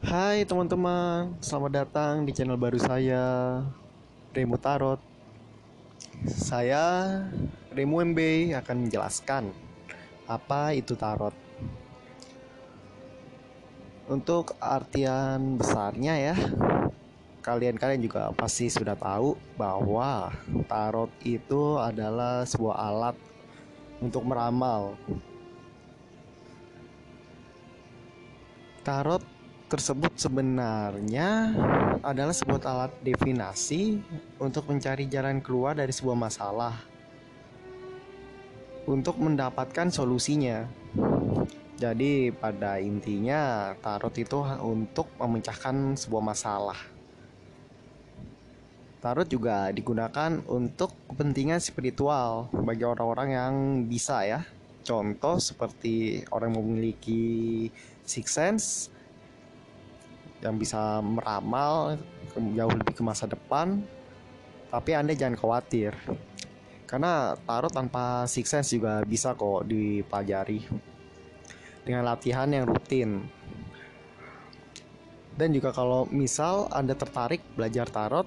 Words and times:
Hai 0.00 0.48
teman-teman, 0.48 1.36
selamat 1.44 1.84
datang 1.84 2.24
di 2.24 2.32
channel 2.32 2.56
baru 2.56 2.80
saya, 2.80 3.60
Remu 4.32 4.56
Tarot. 4.56 4.96
Saya, 6.24 7.20
Remu 7.68 8.08
MB, 8.08 8.18
akan 8.64 8.88
menjelaskan 8.88 9.52
apa 10.24 10.72
itu 10.72 10.96
tarot. 10.96 11.36
Untuk 14.08 14.56
artian 14.56 15.60
besarnya 15.60 16.32
ya, 16.32 16.36
kalian-kalian 17.44 18.00
juga 18.00 18.32
pasti 18.32 18.72
sudah 18.72 18.96
tahu 18.96 19.36
bahwa 19.60 20.32
tarot 20.64 21.12
itu 21.28 21.76
adalah 21.76 22.48
sebuah 22.48 22.76
alat 22.88 23.16
untuk 24.00 24.24
meramal. 24.24 24.96
Tarot 28.80 29.39
tersebut 29.70 30.18
sebenarnya 30.18 31.54
adalah 32.02 32.34
sebuah 32.34 32.58
alat 32.66 32.92
divinasi 33.06 34.02
untuk 34.42 34.66
mencari 34.66 35.06
jalan 35.06 35.38
keluar 35.38 35.78
dari 35.78 35.94
sebuah 35.94 36.18
masalah 36.18 36.74
untuk 38.90 39.22
mendapatkan 39.22 39.94
solusinya. 39.94 40.66
Jadi 41.78 42.34
pada 42.34 42.82
intinya 42.82 43.72
tarot 43.78 44.12
itu 44.18 44.42
untuk 44.58 45.06
memecahkan 45.22 45.94
sebuah 45.94 46.24
masalah. 46.34 46.80
Tarot 49.00 49.24
juga 49.30 49.70
digunakan 49.70 50.42
untuk 50.50 50.92
kepentingan 51.08 51.62
spiritual 51.62 52.50
bagi 52.52 52.84
orang-orang 52.84 53.28
yang 53.32 53.54
bisa 53.86 54.26
ya. 54.26 54.42
Contoh 54.82 55.38
seperti 55.38 56.26
orang 56.34 56.52
yang 56.52 56.66
memiliki 56.66 57.22
six 58.04 58.34
sense 58.34 58.90
yang 60.40 60.56
bisa 60.56 61.00
meramal 61.04 62.00
jauh 62.34 62.74
lebih 62.74 62.94
ke 62.96 63.02
masa 63.04 63.28
depan. 63.28 63.84
Tapi 64.70 64.90
Anda 64.94 65.12
jangan 65.12 65.36
khawatir. 65.36 65.92
Karena 66.88 67.38
tarot 67.46 67.70
tanpa 67.70 68.26
six 68.26 68.50
sense 68.50 68.74
juga 68.74 69.04
bisa 69.06 69.38
kok 69.38 69.62
dipelajari 69.66 70.66
dengan 71.86 72.02
latihan 72.02 72.50
yang 72.50 72.66
rutin. 72.66 73.24
Dan 75.38 75.54
juga 75.54 75.70
kalau 75.70 76.04
misal 76.10 76.66
Anda 76.74 76.98
tertarik 76.98 77.40
belajar 77.54 77.86
tarot, 77.88 78.26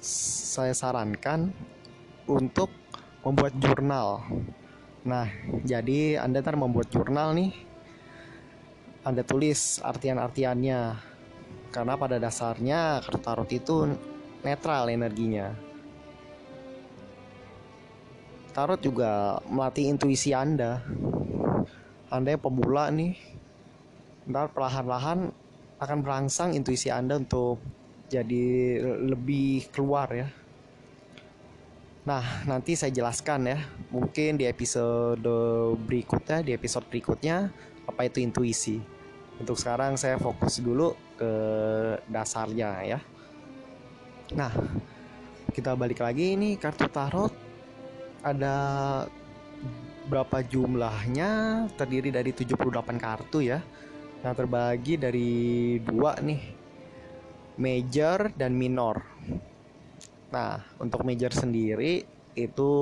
saya 0.00 0.72
sarankan 0.72 1.52
untuk 2.24 2.70
membuat 3.26 3.52
jurnal. 3.60 4.24
Nah, 5.04 5.28
jadi 5.66 6.22
Anda 6.22 6.40
ntar 6.40 6.56
membuat 6.56 6.88
jurnal 6.88 7.36
nih. 7.36 7.52
Anda 9.04 9.24
tulis 9.24 9.80
artian-artiannya. 9.80 11.09
Karena 11.70 11.94
pada 11.94 12.18
dasarnya 12.18 12.98
kartu 13.06 13.18
tarot 13.22 13.50
itu 13.54 13.74
netral 14.42 14.90
energinya. 14.90 15.54
Tarot 18.50 18.82
juga 18.82 19.38
melatih 19.46 19.86
intuisi 19.86 20.34
Anda. 20.34 20.82
Anda 22.10 22.34
yang 22.34 22.42
pemula 22.42 22.90
nih, 22.90 23.14
ntar 24.26 24.50
perlahan-lahan 24.50 25.30
akan 25.78 25.98
merangsang 26.02 26.58
intuisi 26.58 26.90
Anda 26.90 27.22
untuk 27.22 27.62
jadi 28.10 28.44
lebih 29.06 29.70
keluar 29.70 30.10
ya. 30.10 30.26
Nah, 32.02 32.42
nanti 32.50 32.74
saya 32.74 32.90
jelaskan 32.90 33.46
ya. 33.46 33.58
Mungkin 33.94 34.42
di 34.42 34.50
episode 34.50 35.22
berikutnya, 35.86 36.42
di 36.42 36.50
episode 36.50 36.90
berikutnya 36.90 37.54
apa 37.86 38.10
itu 38.10 38.18
intuisi. 38.18 38.82
Untuk 39.40 39.56
sekarang 39.56 39.96
saya 39.96 40.20
fokus 40.20 40.60
dulu 40.60 40.92
ke 41.16 41.32
dasarnya 42.06 42.70
ya. 42.84 43.00
Nah, 44.36 44.52
kita 45.50 45.74
balik 45.74 46.04
lagi 46.04 46.36
ini 46.36 46.60
kartu 46.60 46.86
tarot. 46.92 47.32
Ada 48.20 48.56
berapa 50.06 50.44
jumlahnya? 50.44 51.64
Terdiri 51.72 52.12
dari 52.12 52.30
78 52.36 53.00
kartu 53.00 53.40
ya. 53.40 53.64
Yang 54.20 54.34
terbagi 54.44 54.94
dari 55.00 55.32
dua 55.80 56.20
nih 56.20 56.60
major 57.60 58.32
dan 58.36 58.56
minor. 58.56 59.04
Nah 60.32 60.64
untuk 60.80 61.04
major 61.04 61.32
sendiri 61.32 62.04
itu 62.32 62.72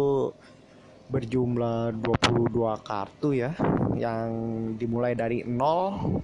berjumlah 1.09 1.97
22 2.05 2.53
kartu 2.85 3.29
ya 3.33 3.53
yang 3.97 4.29
dimulai 4.77 5.17
dari 5.17 5.43
0 5.43 6.21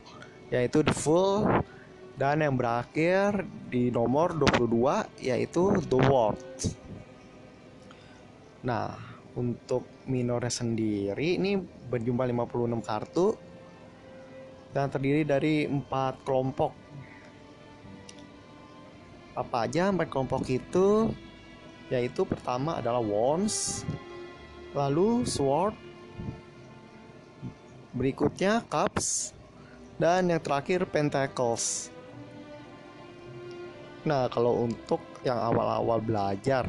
yaitu 0.52 0.84
the 0.84 0.92
full 0.92 1.48
dan 2.14 2.44
yang 2.44 2.54
berakhir 2.54 3.42
di 3.72 3.88
nomor 3.88 4.36
22 4.36 5.24
yaitu 5.24 5.80
the 5.88 5.98
world 6.08 6.44
Nah, 8.64 8.96
untuk 9.36 9.84
minornya 10.08 10.48
sendiri 10.48 11.36
ini 11.36 11.60
berjumlah 11.60 12.32
56 12.32 12.80
kartu 12.80 13.26
dan 14.72 14.88
terdiri 14.88 15.22
dari 15.28 15.68
empat 15.68 16.24
kelompok. 16.24 16.72
Apa 19.36 19.68
aja 19.68 19.92
empat 19.92 20.08
kelompok 20.08 20.48
itu? 20.48 21.12
Yaitu 21.92 22.24
pertama 22.24 22.80
adalah 22.80 23.04
wands, 23.04 23.84
lalu 24.74 25.22
sword, 25.22 25.78
berikutnya 27.94 28.66
cups, 28.66 29.30
dan 29.96 30.26
yang 30.28 30.42
terakhir 30.42 30.82
pentacles. 30.90 31.94
Nah, 34.04 34.28
kalau 34.28 34.66
untuk 34.66 35.00
yang 35.24 35.40
awal-awal 35.40 36.02
belajar 36.02 36.68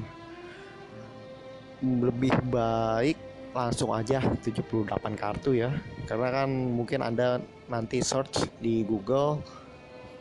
lebih 1.83 2.31
baik 2.47 3.19
langsung 3.51 3.91
aja 3.91 4.23
78 4.39 4.95
kartu 5.19 5.51
ya. 5.57 5.73
Karena 6.07 6.31
kan 6.31 6.49
mungkin 6.49 7.03
anda 7.03 7.43
nanti 7.67 7.99
search 7.99 8.47
di 8.63 8.87
Google 8.87 9.43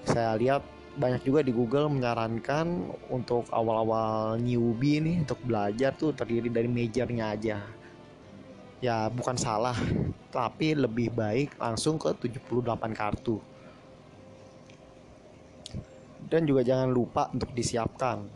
saya 0.04 0.34
lihat 0.36 0.73
banyak 0.94 1.26
juga 1.26 1.42
di 1.42 1.50
Google 1.50 1.90
menyarankan 1.90 2.94
untuk 3.10 3.50
awal-awal 3.50 4.38
newbie 4.38 5.02
nih 5.02 5.26
untuk 5.26 5.42
belajar 5.42 5.90
tuh 5.98 6.14
terdiri 6.14 6.46
dari 6.46 6.70
majornya 6.70 7.34
aja. 7.34 7.58
Ya 8.78 9.10
bukan 9.10 9.34
salah 9.34 9.74
tapi 10.30 10.78
lebih 10.78 11.10
baik 11.10 11.58
langsung 11.58 11.98
ke 11.98 12.14
78 12.14 12.94
kartu. 12.94 13.42
Dan 16.30 16.46
juga 16.46 16.62
jangan 16.62 16.90
lupa 16.90 17.26
untuk 17.34 17.50
disiapkan. 17.54 18.26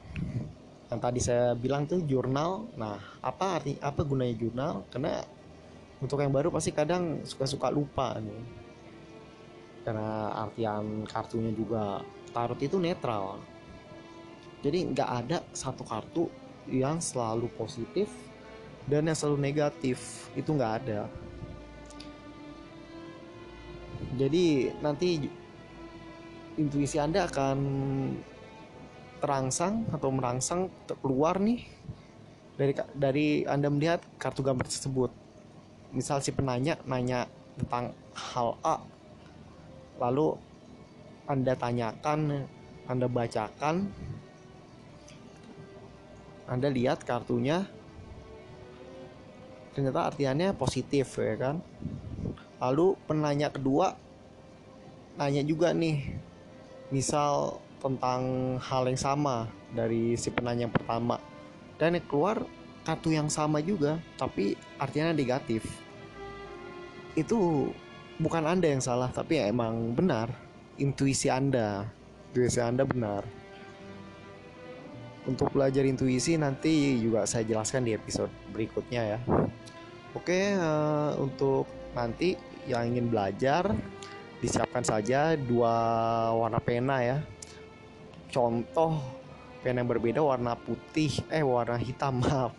Yang 0.91 1.01
tadi 1.01 1.21
saya 1.23 1.47
bilang 1.55 1.87
tuh 1.87 2.03
jurnal. 2.03 2.67
Nah 2.75 2.99
apa 3.23 3.63
arti 3.63 3.79
apa 3.79 4.03
gunanya 4.03 4.35
jurnal? 4.35 4.83
Karena 4.91 5.23
untuk 6.03 6.19
yang 6.23 6.35
baru 6.35 6.51
pasti 6.51 6.75
kadang 6.75 7.23
suka-suka 7.23 7.71
lupa 7.71 8.19
nih. 8.19 8.43
Karena 9.87 10.35
artian 10.43 11.07
kartunya 11.07 11.55
juga 11.55 12.03
tarot 12.33 12.61
itu 12.61 12.77
netral 12.77 13.41
jadi 14.61 14.91
nggak 14.91 15.11
ada 15.25 15.39
satu 15.55 15.83
kartu 15.87 16.25
yang 16.69 17.01
selalu 17.01 17.49
positif 17.57 18.11
dan 18.89 19.09
yang 19.09 19.17
selalu 19.17 19.39
negatif 19.53 20.29
itu 20.37 20.51
nggak 20.53 20.75
ada 20.85 21.09
jadi 24.19 24.75
nanti 24.83 25.31
intuisi 26.59 26.99
anda 26.99 27.27
akan 27.27 27.59
terangsang 29.19 29.87
atau 29.91 30.09
merangsang 30.15 30.71
keluar 31.03 31.43
nih 31.43 31.67
dari 32.59 32.73
dari 32.95 33.29
Anda 33.47 33.71
melihat 33.71 34.03
kartu 34.19 34.43
gambar 34.43 34.67
tersebut. 34.67 35.11
Misal 35.95 36.19
si 36.21 36.35
penanya 36.35 36.79
nanya 36.85 37.31
tentang 37.55 37.95
hal 38.15 38.59
A. 38.67 38.83
Lalu 40.03 40.35
Anda 41.29 41.53
tanyakan, 41.53 42.49
Anda 42.89 43.07
bacakan, 43.07 43.93
Anda 46.49 46.69
lihat 46.73 47.05
kartunya 47.05 47.69
ternyata 49.77 50.11
artiannya 50.11 50.57
positif 50.57 51.21
ya 51.21 51.37
kan. 51.37 51.61
Lalu 52.59 52.97
penanya 53.05 53.53
kedua 53.53 53.95
nanya 55.21 55.45
juga 55.45 55.77
nih. 55.77 56.17
Misal 56.89 57.61
tentang 57.79 58.57
hal 58.59 58.89
yang 58.89 58.99
sama 58.99 59.47
dari 59.71 60.17
si 60.19 60.33
penanya 60.35 60.67
yang 60.67 60.75
pertama 60.75 61.21
dan 61.79 61.95
yang 61.95 62.07
keluar 62.11 62.43
kartu 62.83 63.15
yang 63.15 63.31
sama 63.31 63.63
juga 63.63 64.03
tapi 64.19 64.59
artinya 64.81 65.15
negatif 65.15 65.63
itu 67.15 67.71
bukan 68.19 68.45
anda 68.49 68.67
yang 68.67 68.83
salah 68.83 69.13
tapi 69.13 69.39
ya 69.39 69.47
emang 69.53 69.95
benar 69.95 70.33
intuisi 70.79 71.27
anda. 71.29 71.85
Intuisi 72.31 72.63
anda 72.63 72.87
benar. 72.87 73.27
Untuk 75.29 75.53
belajar 75.53 75.85
intuisi 75.85 76.41
nanti 76.41 76.97
juga 76.97 77.29
saya 77.29 77.45
jelaskan 77.45 77.85
di 77.85 77.93
episode 77.93 78.33
berikutnya 78.55 79.03
ya. 79.17 79.19
Oke 80.17 80.57
uh, 80.57 81.13
untuk 81.21 81.69
nanti 81.93 82.33
yang 82.65 82.89
ingin 82.89 83.13
belajar 83.13 83.69
disiapkan 84.41 84.87
saja 84.87 85.37
dua 85.37 85.75
warna 86.33 86.63
pena 86.63 87.05
ya. 87.05 87.19
Contoh 88.33 88.97
pena 89.61 89.83
yang 89.85 89.91
berbeda 89.91 90.23
warna 90.25 90.57
putih 90.57 91.13
eh 91.29 91.45
warna 91.45 91.77
hitam 91.77 92.19
maaf. 92.25 92.57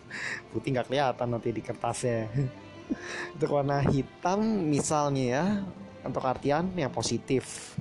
Putih 0.54 0.78
nggak 0.78 0.86
kelihatan 0.86 1.26
nanti 1.26 1.50
di 1.50 1.62
kertasnya. 1.64 2.30
Untuk 3.34 3.50
warna 3.50 3.82
hitam 3.82 4.38
misalnya 4.70 5.24
ya 5.26 5.44
untuk 6.00 6.24
artian 6.24 6.72
yang 6.76 6.92
positif 6.92 7.76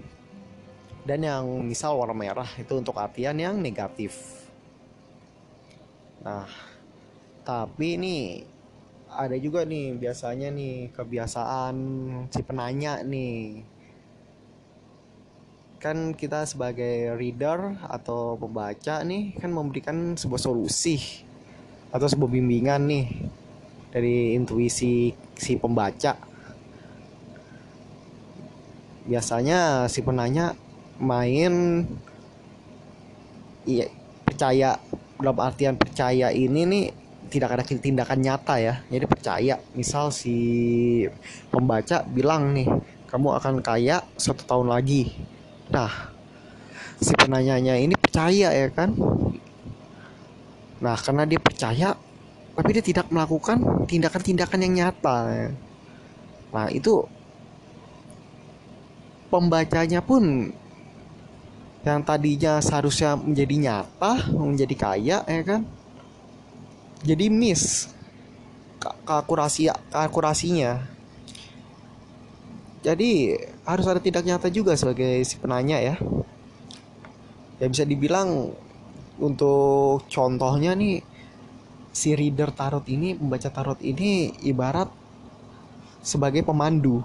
dan 1.10 1.26
yang 1.26 1.66
misal 1.66 1.98
warna 1.98 2.14
merah 2.14 2.46
itu 2.62 2.70
untuk 2.78 2.94
artian 3.02 3.34
yang 3.42 3.58
negatif. 3.58 4.46
Nah 6.22 6.46
tapi 7.42 7.98
ini 7.98 8.46
ada 9.10 9.34
juga 9.42 9.66
nih 9.66 9.98
biasanya 9.98 10.54
nih 10.54 10.94
kebiasaan 10.94 11.76
si 12.30 12.46
penanya 12.46 13.02
nih. 13.02 13.66
Kan 15.82 16.14
kita 16.14 16.46
sebagai 16.46 17.18
reader 17.18 17.82
atau 17.90 18.38
pembaca 18.38 19.02
nih 19.02 19.34
kan 19.42 19.50
memberikan 19.50 20.14
sebuah 20.14 20.38
solusi 20.38 21.26
atau 21.90 22.06
sebuah 22.06 22.30
bimbingan 22.30 22.86
nih 22.86 23.08
dari 23.90 24.38
intuisi 24.38 25.10
si 25.34 25.58
pembaca. 25.58 26.22
Biasanya 29.10 29.90
si 29.90 30.06
penanya 30.06 30.69
main 31.00 31.84
iya 33.66 33.88
percaya 34.24 34.80
dalam 35.20 35.40
artian 35.40 35.76
percaya 35.76 36.32
ini 36.32 36.62
nih 36.64 36.86
tidak 37.30 37.56
ada 37.56 37.64
tindakan 37.64 38.20
nyata 38.24 38.56
ya 38.60 38.74
jadi 38.88 39.06
percaya 39.06 39.56
misal 39.76 40.12
si 40.12 41.06
pembaca 41.52 42.04
bilang 42.08 42.56
nih 42.56 42.68
kamu 43.10 43.36
akan 43.42 43.56
kaya 43.64 44.04
satu 44.16 44.46
tahun 44.46 44.70
lagi 44.70 45.12
Nah, 45.70 46.10
si 46.98 47.14
penanyanya 47.14 47.78
ini 47.78 47.94
percaya 47.94 48.50
ya 48.50 48.68
kan? 48.74 48.90
Nah, 50.82 50.98
karena 50.98 51.30
dia 51.30 51.38
percaya, 51.38 51.94
tapi 52.58 52.70
dia 52.74 52.82
tidak 52.82 53.06
melakukan 53.14 53.86
tindakan-tindakan 53.86 54.66
yang 54.66 54.74
nyata. 54.74 55.18
Ya. 55.30 55.48
Nah, 56.50 56.68
itu 56.74 57.06
pembacanya 59.30 60.02
pun 60.02 60.50
yang 61.88 62.04
tadinya 62.04 62.60
seharusnya 62.60 63.16
menjadi 63.16 63.56
nyata, 63.56 64.32
menjadi 64.36 64.76
kaya, 64.76 65.18
ya 65.24 65.44
kan? 65.48 65.64
Jadi 67.00 67.32
miss 67.32 67.88
kalkulasi 68.80 69.72
kalkulasinya 69.92 71.00
jadi 72.80 73.36
harus 73.68 73.86
ada 73.92 74.00
tindak 74.00 74.24
nyata 74.24 74.48
juga 74.48 74.72
sebagai 74.80 75.20
si 75.28 75.36
penanya 75.36 75.84
ya. 75.84 75.96
Ya 77.60 77.68
bisa 77.68 77.84
dibilang 77.84 78.56
untuk 79.20 80.08
contohnya 80.08 80.72
nih 80.80 81.04
si 81.92 82.16
reader 82.16 82.56
tarot 82.56 82.88
ini 82.88 83.20
pembaca 83.20 83.52
tarot 83.52 83.80
ini 83.84 84.32
ibarat 84.48 84.88
sebagai 86.00 86.40
pemandu. 86.48 87.04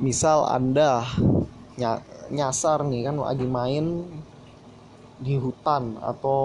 Misal 0.00 0.48
anda 0.48 1.04
nyasar 2.30 2.86
nih 2.86 3.10
kan 3.10 3.18
lagi 3.18 3.46
main 3.46 4.06
di 5.20 5.36
hutan 5.36 6.00
atau 6.00 6.40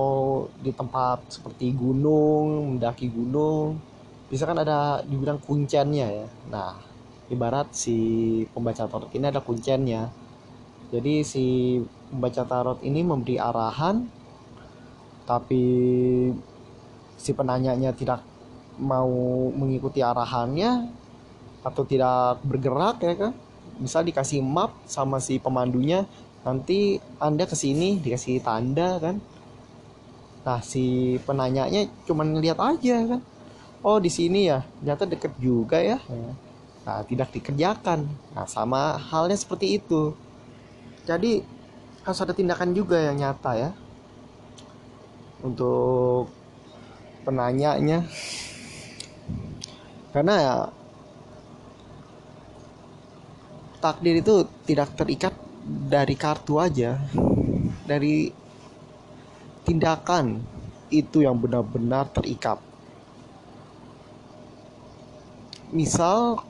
di 0.59 0.73
tempat 0.75 1.31
seperti 1.31 1.71
gunung 1.71 2.75
mendaki 2.75 3.07
gunung. 3.07 3.79
Bisa 4.27 4.43
kan 4.49 4.57
ada 4.59 5.05
dibilang 5.05 5.39
kunciannya 5.39 6.07
ya. 6.11 6.27
Nah 6.51 6.95
ibarat 7.29 7.73
si 7.73 7.97
pembaca 8.53 8.85
tarot 8.85 9.09
ini 9.17 9.25
ada 9.25 9.41
kunciannya 9.41 10.01
jadi 10.93 11.25
si 11.25 11.81
pembaca 12.13 12.45
tarot 12.45 12.79
ini 12.85 13.01
memberi 13.01 13.41
arahan 13.41 14.05
tapi 15.25 15.63
si 17.17 17.31
penanyanya 17.33 17.97
tidak 17.97 18.21
mau 18.77 19.49
mengikuti 19.49 20.05
arahannya 20.05 20.85
atau 21.65 21.81
tidak 21.81 22.45
bergerak 22.45 23.01
ya 23.01 23.13
kan 23.17 23.33
misal 23.81 24.07
dikasih 24.07 24.39
map 24.39 24.75
sama 24.87 25.19
si 25.19 25.37
pemandunya 25.37 26.07
nanti 26.45 27.01
anda 27.19 27.43
ke 27.49 27.57
sini 27.57 27.99
dikasih 27.99 28.39
tanda 28.45 29.01
kan 29.01 29.17
nah 30.45 30.61
si 30.61 31.17
penanyanya 31.25 31.89
cuma 32.05 32.21
ngeliat 32.21 32.61
aja 32.61 33.17
kan 33.17 33.21
oh 33.81 33.97
di 33.97 34.13
sini 34.13 34.47
ya 34.47 34.61
ternyata 34.79 35.09
deket 35.09 35.33
juga 35.41 35.81
ya 35.81 35.97
nah, 36.85 37.01
tidak 37.03 37.33
dikerjakan. 37.33 38.05
Nah, 38.37 38.45
sama 38.45 38.95
halnya 38.95 39.35
seperti 39.35 39.81
itu. 39.81 40.13
Jadi 41.03 41.41
harus 42.05 42.21
ada 42.21 42.37
tindakan 42.37 42.77
juga 42.77 43.01
yang 43.01 43.17
nyata 43.17 43.51
ya 43.57 43.69
untuk 45.41 46.29
penanyanya. 47.25 48.05
Karena 50.13 50.33
ya 50.37 50.55
takdir 53.85 54.17
itu 54.17 54.49
tidak 54.65 54.97
terikat 54.97 55.37
dari 55.65 56.17
kartu 56.17 56.57
aja, 56.57 56.97
dari 57.85 58.33
tindakan 59.61 60.41
itu 60.89 61.21
yang 61.21 61.37
benar-benar 61.37 62.09
terikat. 62.09 62.57
Misal 65.69 66.41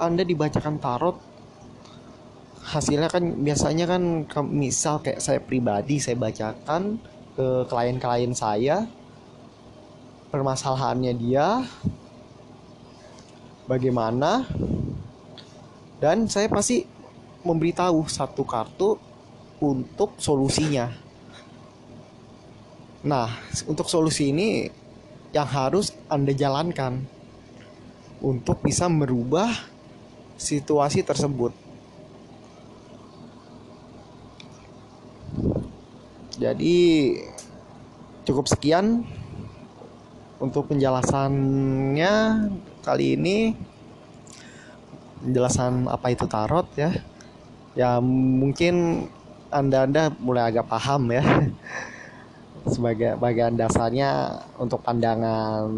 anda 0.00 0.24
dibacakan 0.24 0.80
tarot 0.80 1.16
hasilnya 2.68 3.08
kan 3.08 3.24
biasanya 3.40 3.84
kan 3.88 4.02
misal 4.48 5.00
kayak 5.00 5.24
saya 5.24 5.40
pribadi 5.40 5.96
saya 5.96 6.20
bacakan 6.20 7.00
ke 7.32 7.64
klien-klien 7.64 8.36
saya 8.36 8.84
permasalahannya 10.28 11.16
dia 11.16 11.64
bagaimana 13.64 14.44
dan 15.98 16.30
saya 16.30 16.46
pasti 16.46 16.86
memberitahu 17.42 18.06
satu 18.06 18.42
kartu 18.46 18.98
untuk 19.58 20.18
solusinya 20.18 20.90
nah 23.02 23.30
untuk 23.66 23.86
solusi 23.86 24.34
ini 24.34 24.70
yang 25.30 25.46
harus 25.46 25.94
anda 26.10 26.34
jalankan 26.34 27.06
untuk 28.18 28.58
bisa 28.62 28.90
merubah 28.90 29.50
situasi 30.38 31.02
tersebut. 31.02 31.54
Jadi 36.38 37.18
cukup 38.22 38.46
sekian 38.46 39.02
untuk 40.38 40.70
penjelasannya 40.70 42.14
kali 42.86 43.18
ini 43.18 43.58
penjelasan 45.22 45.90
apa 45.90 46.14
itu 46.14 46.24
tarot 46.24 46.66
ya. 46.78 46.90
Ya 47.78 48.02
mungkin 48.02 49.06
anda-anda 49.48 50.12
mulai 50.18 50.50
agak 50.50 50.66
paham 50.70 51.10
ya. 51.12 51.24
Sebagai 52.72 53.16
bagian 53.16 53.56
dasarnya 53.56 54.42
untuk 54.60 54.84
pandangan 54.84 55.70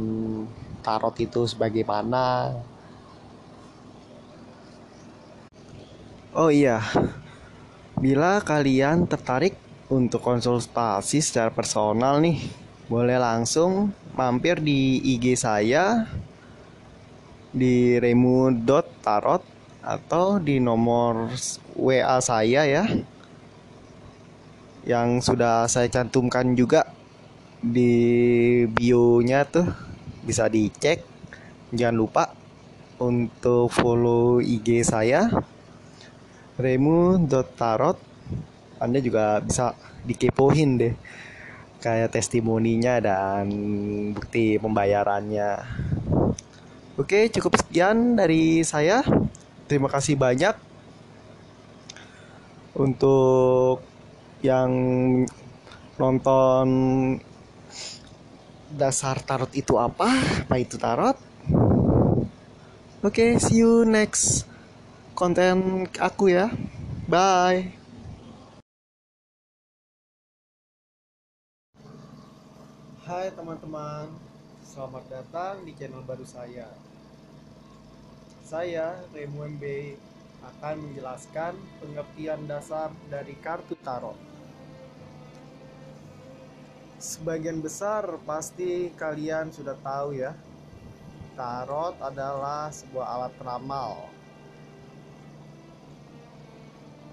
tarot 0.80 1.14
itu 1.20 1.44
sebagaimana 1.46 2.56
Oh 6.30 6.46
iya, 6.46 6.78
bila 7.98 8.38
kalian 8.38 9.02
tertarik 9.02 9.58
untuk 9.90 10.22
konsultasi 10.22 11.18
secara 11.18 11.50
personal 11.50 12.22
nih, 12.22 12.38
boleh 12.86 13.18
langsung 13.18 13.90
mampir 14.14 14.62
di 14.62 15.02
IG 15.02 15.34
saya 15.34 16.06
di 17.50 17.98
remu.tarot 17.98 19.42
atau 19.80 20.38
di 20.38 20.62
nomor 20.62 21.34
WA 21.74 22.18
saya 22.22 22.62
ya 22.68 22.84
yang 24.86 25.20
sudah 25.20 25.66
saya 25.66 25.90
cantumkan 25.90 26.54
juga 26.54 26.86
di 27.60 28.64
bio-nya 28.70 29.44
tuh 29.44 29.66
bisa 30.24 30.48
dicek 30.48 31.04
jangan 31.74 31.96
lupa 31.96 32.24
untuk 33.00 33.72
follow 33.72 34.40
IG 34.40 34.84
saya 34.84 35.28
remu.tarot 36.60 37.98
Anda 38.80 39.00
juga 39.00 39.44
bisa 39.44 39.76
dikepoin 40.04 40.70
deh 40.80 40.94
kayak 41.80 42.12
testimoninya 42.12 43.00
dan 43.00 43.48
bukti 44.12 44.60
pembayarannya. 44.60 45.50
Oke, 47.00 47.32
cukup 47.32 47.56
sekian 47.56 48.12
dari 48.12 48.60
saya. 48.60 49.00
Terima 49.64 49.88
kasih 49.88 50.20
banyak 50.20 50.52
untuk 52.76 53.80
yang 54.44 54.68
nonton 55.96 56.68
dasar 58.76 59.16
tarot 59.24 59.48
itu 59.56 59.80
apa? 59.80 60.12
Apa 60.44 60.60
itu 60.60 60.76
tarot? 60.76 61.16
Oke, 63.00 63.40
see 63.40 63.64
you 63.64 63.88
next 63.88 64.44
konten 65.16 65.88
aku 65.96 66.36
ya. 66.36 66.52
Bye. 67.08 67.72
Hai 73.08 73.32
teman-teman, 73.32 74.29
selamat 74.70 75.02
datang 75.10 75.66
di 75.66 75.74
channel 75.74 76.06
baru 76.06 76.22
saya. 76.22 76.70
Saya 78.46 79.02
Remu 79.10 79.58
MB 79.58 79.64
akan 80.46 80.86
menjelaskan 80.86 81.58
pengertian 81.82 82.46
dasar 82.46 82.94
dari 83.10 83.34
kartu 83.42 83.74
tarot. 83.82 84.14
Sebagian 87.02 87.58
besar 87.58 88.14
pasti 88.22 88.94
kalian 88.94 89.50
sudah 89.50 89.74
tahu 89.82 90.14
ya, 90.14 90.38
tarot 91.34 91.98
adalah 91.98 92.70
sebuah 92.70 93.06
alat 93.10 93.32
peramal. 93.42 94.06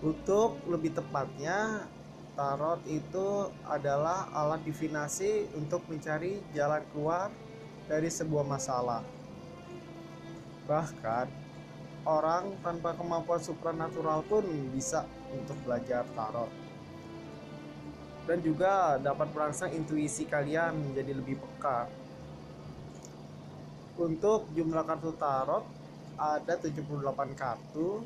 Untuk 0.06 0.62
lebih 0.70 0.94
tepatnya, 0.94 1.90
tarot 2.38 2.86
itu 2.86 3.50
adalah 3.66 4.30
alat 4.30 4.62
divinasi 4.62 5.50
untuk 5.58 5.82
mencari 5.90 6.38
jalan 6.54 6.86
keluar 6.94 7.34
dari 7.88 8.12
sebuah 8.12 8.44
masalah. 8.44 9.02
Bahkan, 10.68 11.28
orang 12.04 12.56
tanpa 12.60 12.92
kemampuan 12.96 13.40
supranatural 13.40 14.24
pun 14.28 14.44
bisa 14.76 15.08
untuk 15.32 15.56
belajar 15.64 16.04
tarot. 16.12 16.52
Dan 18.28 18.44
juga 18.44 19.00
dapat 19.00 19.32
merangsang 19.32 19.72
intuisi 19.72 20.28
kalian 20.28 20.76
menjadi 20.92 21.16
lebih 21.16 21.40
peka. 21.40 21.88
Untuk 23.98 24.52
jumlah 24.52 24.84
kartu 24.84 25.16
tarot 25.16 25.64
ada 26.20 26.54
78 26.60 26.92
kartu 27.40 28.04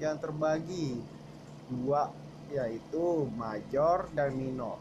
yang 0.00 0.16
terbagi 0.16 0.96
dua 1.68 2.08
yaitu 2.48 3.28
major 3.36 4.08
dan 4.16 4.32
minor. 4.32 4.80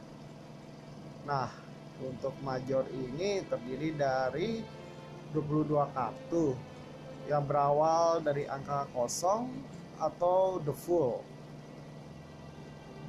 Nah, 1.27 1.66
untuk 2.03 2.33
major 2.45 2.85
ini 2.93 3.41
terdiri 3.45 3.89
dari 3.97 4.49
22 5.33 5.95
kartu 5.97 6.53
yang 7.27 7.43
berawal 7.43 8.23
dari 8.23 8.47
angka 8.47 8.87
kosong 8.93 9.49
atau 9.97 10.61
the 10.61 10.71
full 10.71 11.25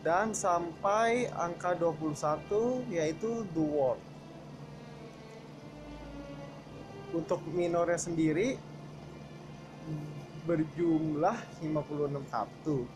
dan 0.03 0.31
sampai 0.33 1.27
angka 1.35 1.75
21 1.75 2.87
yaitu 2.89 3.45
the 3.55 3.61
world. 3.63 4.01
Untuk 7.13 7.41
minornya 7.51 7.99
sendiri 7.99 8.61
berjumlah 10.45 11.37
56 11.61 12.33
kartu 12.33 12.89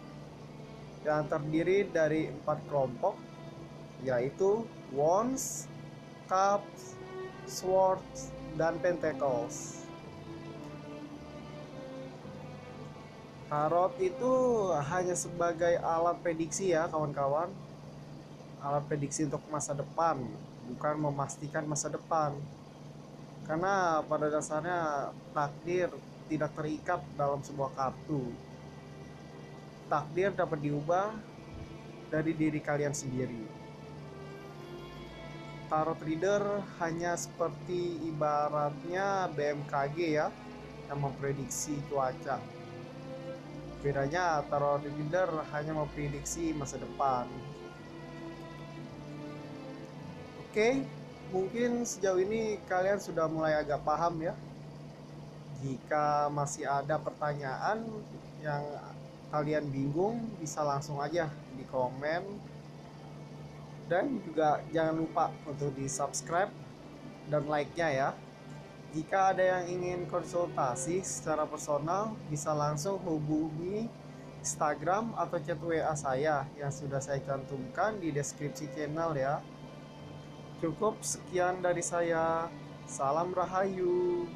yang 1.03 1.27
terdiri 1.27 1.85
dari 1.91 2.31
empat 2.31 2.59
kelompok 2.71 3.19
yaitu 4.07 4.63
wands, 4.95 5.67
cups, 6.33 6.97
swords, 7.45 8.33
dan 8.57 8.81
pentacles. 8.81 9.85
Tarot 13.53 13.93
itu 14.01 14.33
hanya 14.89 15.13
sebagai 15.13 15.77
alat 15.85 16.17
prediksi 16.25 16.73
ya 16.73 16.89
kawan-kawan. 16.89 17.53
Alat 18.65 18.89
prediksi 18.89 19.29
untuk 19.29 19.45
masa 19.53 19.77
depan, 19.77 20.25
bukan 20.73 20.95
memastikan 20.97 21.69
masa 21.69 21.93
depan. 21.93 22.33
Karena 23.45 24.01
pada 24.09 24.33
dasarnya 24.33 25.13
takdir 25.37 25.93
tidak 26.33 26.57
terikat 26.57 27.05
dalam 27.21 27.45
sebuah 27.45 27.77
kartu 27.77 28.25
takdir 29.93 30.33
dapat 30.33 30.57
diubah 30.65 31.13
dari 32.09 32.33
diri 32.33 32.65
kalian 32.65 32.97
sendiri. 32.97 33.62
Tarot 35.73 35.97
reader 36.05 36.61
hanya 36.85 37.17
seperti 37.17 37.97
ibaratnya 38.05 39.25
BMKG 39.33 39.97
ya 40.05 40.29
yang 40.93 41.01
memprediksi 41.01 41.81
cuaca. 41.89 42.37
Bedanya 43.81 44.45
tarot 44.53 44.85
reader 44.85 45.33
hanya 45.49 45.73
memprediksi 45.73 46.53
masa 46.53 46.77
depan. 46.77 47.25
Oke, 50.45 50.85
mungkin 51.33 51.89
sejauh 51.89 52.21
ini 52.21 52.61
kalian 52.69 53.01
sudah 53.01 53.25
mulai 53.33 53.57
agak 53.57 53.81
paham 53.81 54.21
ya. 54.21 54.37
Jika 55.65 56.29
masih 56.29 56.69
ada 56.69 57.01
pertanyaan 57.01 57.81
yang 58.45 58.61
kalian 59.33 59.65
bingung 59.73 60.21
bisa 60.37 60.61
langsung 60.61 61.01
aja 61.01 61.33
di 61.57 61.65
komen 61.73 62.52
dan 63.93 64.17
juga 64.25 64.65
jangan 64.73 65.05
lupa 65.05 65.29
untuk 65.45 65.77
di 65.77 65.85
subscribe 65.85 66.49
dan 67.29 67.45
like 67.45 67.69
nya 67.77 67.93
ya. 67.93 68.09
Jika 68.97 69.37
ada 69.37 69.45
yang 69.45 69.65
ingin 69.69 70.01
konsultasi 70.09 71.05
secara 71.05 71.45
personal 71.45 72.17
bisa 72.33 72.57
langsung 72.57 72.97
hubungi 73.05 73.93
Instagram 74.41 75.13
atau 75.13 75.37
chat 75.45 75.61
WA 75.61 75.93
saya 75.93 76.49
yang 76.57 76.73
sudah 76.73 77.05
saya 77.05 77.21
cantumkan 77.21 78.01
di 78.01 78.09
deskripsi 78.17 78.73
channel 78.73 79.13
ya. 79.13 79.45
Cukup 80.65 80.97
sekian 81.05 81.61
dari 81.61 81.85
saya. 81.85 82.49
Salam 82.89 83.31
rahayu 83.33 84.27